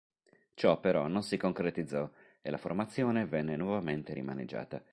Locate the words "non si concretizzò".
1.05-2.09